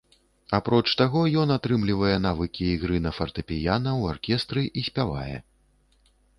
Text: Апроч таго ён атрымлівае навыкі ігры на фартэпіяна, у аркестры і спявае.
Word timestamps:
Апроч 0.57 0.87
таго 1.01 1.21
ён 1.41 1.49
атрымлівае 1.57 2.15
навыкі 2.25 2.63
ігры 2.77 2.97
на 3.09 3.13
фартэпіяна, 3.19 3.89
у 4.03 4.11
аркестры 4.17 4.61
і 4.79 4.89
спявае. 4.91 5.37